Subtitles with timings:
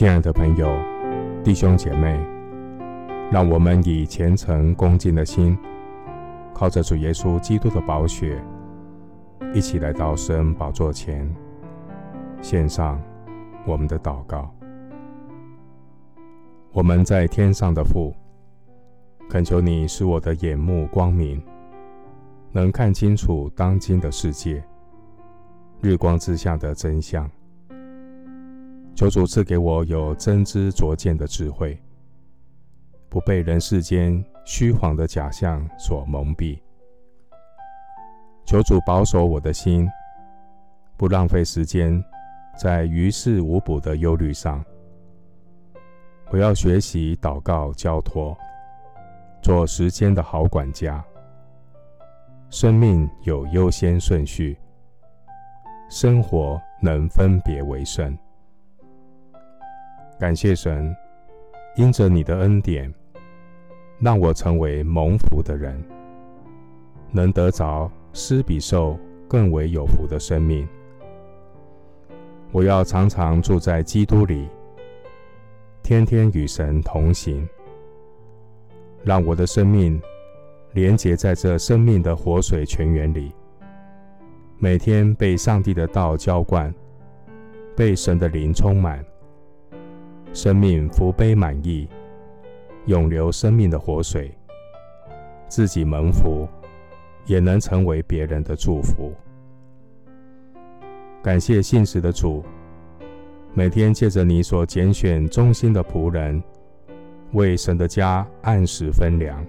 [0.00, 0.66] 亲爱的朋友、
[1.44, 2.18] 弟兄姐妹，
[3.30, 5.58] 让我们以虔诚恭敬的心，
[6.54, 8.42] 靠着主耶稣基督的宝血，
[9.52, 11.30] 一起来到圣宝座前，
[12.40, 12.98] 献上
[13.66, 14.50] 我们的祷告。
[16.72, 18.14] 我们在天上的父，
[19.28, 21.42] 恳求你使我的眼目光明，
[22.52, 24.64] 能看清楚当今的世界，
[25.82, 27.30] 日光之下的真相。
[29.00, 31.80] 求主赐给我有真知灼见的智慧，
[33.08, 36.60] 不被人世间虚谎的假象所蒙蔽。
[38.44, 39.88] 求主保守我的心，
[40.98, 42.04] 不浪费时间
[42.58, 44.62] 在于事无补的忧虑上。
[46.28, 48.36] 我要学习祷告交托，
[49.42, 51.02] 做时间的好管家。
[52.50, 54.58] 生命有优先顺序，
[55.88, 58.14] 生活能分别为圣。
[60.20, 60.94] 感谢神，
[61.76, 62.92] 因着你的恩典，
[64.00, 65.82] 让我成为蒙福的人，
[67.10, 70.68] 能得着施比受更为有福的生命。
[72.52, 74.46] 我要常常住在基督里，
[75.82, 77.48] 天天与神同行，
[79.02, 79.98] 让我的生命
[80.74, 83.32] 连结在这生命的活水泉源里，
[84.58, 86.74] 每天被上帝的道浇灌，
[87.74, 89.02] 被神的灵充满。
[90.32, 91.88] 生命福杯满溢，
[92.86, 94.32] 永流生命的活水，
[95.48, 96.48] 自己蒙福，
[97.26, 99.12] 也能成为别人的祝福。
[101.20, 102.44] 感谢信实的主，
[103.54, 106.40] 每天借着你所拣选忠心的仆人，
[107.32, 109.44] 为神的家按时分粮，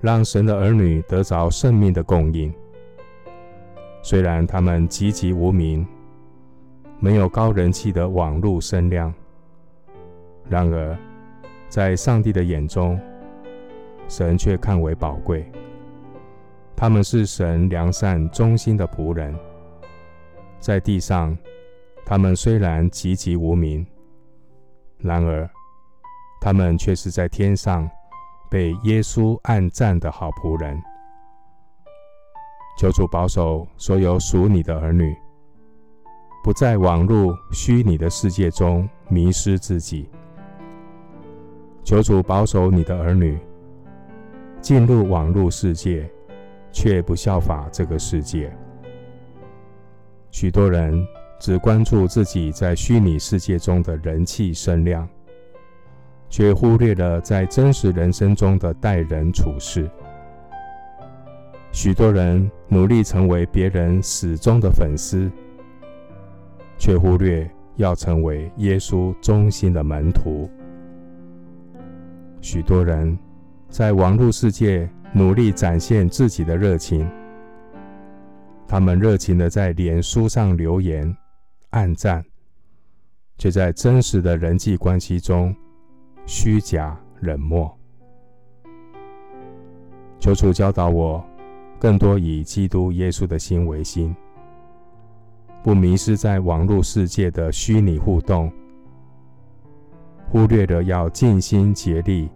[0.00, 2.52] 让神的儿女得着生命的供应。
[4.00, 5.86] 虽然他们籍籍无名，
[6.98, 9.12] 没有高人气的网络声量。
[10.48, 10.96] 然而，
[11.68, 13.00] 在上帝的眼中，
[14.08, 15.50] 神却看为宝贵。
[16.76, 19.34] 他们是神良善忠心的仆人，
[20.58, 21.36] 在地上，
[22.04, 23.86] 他们虽然籍籍无名，
[24.98, 25.48] 然而，
[26.40, 27.88] 他们却是在天上
[28.50, 30.76] 被耶稣暗赞的好仆人。
[32.78, 35.14] 求主保守所有属你的儿女，
[36.42, 40.08] 不在网络虚拟的世界中迷失自己。
[41.92, 43.38] 求主保守你的儿女，
[44.62, 46.10] 进入网络世界，
[46.70, 48.50] 却不效法这个世界。
[50.30, 51.06] 许多人
[51.38, 55.06] 只关注自己在虚拟世界中的人气声量，
[56.30, 59.86] 却忽略了在真实人生中的待人处事。
[61.72, 65.30] 许多人努力成为别人死忠的粉丝，
[66.78, 70.48] 却忽略要成为耶稣忠心的门徒。
[72.42, 73.16] 许多人
[73.68, 77.08] 在网络世界努力展现自己的热情，
[78.66, 81.16] 他们热情地在脸书上留言、
[81.70, 82.22] 暗赞，
[83.38, 85.54] 却在真实的人际关系中
[86.26, 87.72] 虚假冷漠。
[90.18, 91.24] 求主教导我，
[91.78, 94.14] 更多以基督耶稣的心为心，
[95.62, 98.52] 不迷失在网络世界的虚拟互动。
[100.32, 102.26] 忽略了要尽心竭力、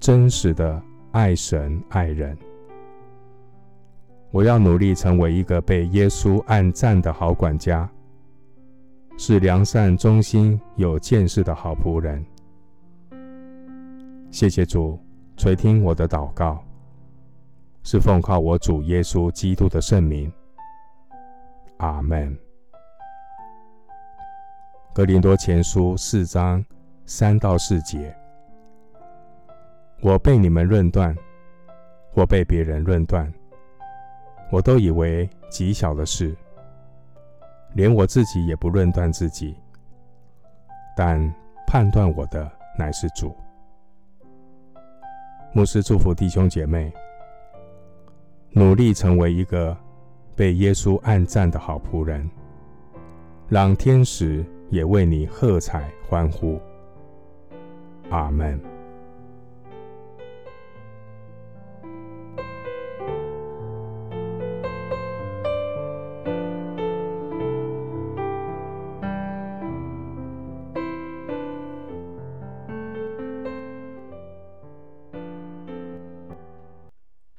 [0.00, 0.82] 真实的
[1.12, 2.34] 爱神爱人。
[4.30, 7.86] 我要努力成为一个被耶稣按赞的好管家，
[9.18, 12.24] 是良善忠心有见识的好仆人。
[14.30, 14.98] 谢谢主
[15.36, 16.64] 垂听我的祷告，
[17.82, 20.32] 是奉靠我主耶稣基督的圣名。
[21.76, 22.34] 阿门。
[24.94, 26.64] 格林多前书四章。
[27.06, 28.16] 三到四节，
[30.00, 31.14] 我被你们论断，
[32.10, 33.30] 或被别人论断，
[34.50, 36.34] 我都以为极小的事，
[37.74, 39.54] 连我自己也不论断自己。
[40.96, 41.20] 但
[41.66, 43.36] 判断我的乃是主。
[45.52, 46.90] 牧师祝福弟兄姐妹，
[48.50, 49.76] 努力成为一个
[50.34, 52.28] 被耶稣按赞的好仆人，
[53.48, 56.58] 让天使也为你喝彩欢呼。
[58.10, 58.73] 阿门。